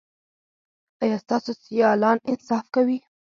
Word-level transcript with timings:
ایا 1.01 1.17
ستاسو 1.23 1.51
سیالان 1.63 2.17
انصاف 2.31 2.65
کوي؟ 2.75 2.97